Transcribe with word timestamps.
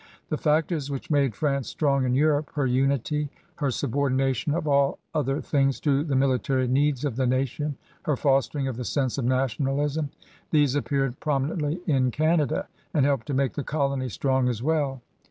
The 0.29 0.37
factors 0.39 0.89
which 0.89 1.11
made 1.11 1.35
France 1.35 1.69
strong 1.69 2.05
in 2.05 2.15
Europe, 2.15 2.49
her 2.55 2.65
unity, 2.65 3.29
her 3.57 3.69
subordination 3.69 4.55
of 4.55 4.67
all 4.67 4.97
other 5.13 5.41
things 5.41 5.79
to 5.81 6.03
the 6.03 6.15
military 6.15 6.67
needs 6.67 7.05
of 7.05 7.17
the 7.17 7.27
nation, 7.27 7.77
her 8.05 8.15
fostering 8.17 8.67
of 8.67 8.77
the 8.77 8.83
sense 8.83 9.19
of 9.19 9.25
nationalism— 9.25 10.09
these 10.49 10.73
appeared 10.73 11.19
prominently 11.19 11.81
in 11.85 12.09
Canada 12.09 12.67
and 12.95 13.05
helped 13.05 13.27
to 13.27 13.35
make 13.35 13.53
the 13.53 13.63
colony 13.63 14.09
strong 14.09 14.49
as 14.49 14.63
well. 14.63 15.03